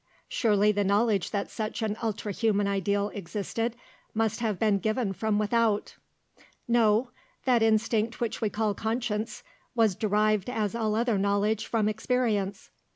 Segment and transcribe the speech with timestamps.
[0.27, 3.75] "Surely the knowledge that such an ultra human ideal existed
[4.15, 5.95] must have been given from without."
[6.67, 7.11] "No;
[7.45, 9.43] that instinct which we call conscience
[9.75, 12.71] was derived as all other knowledge from experience."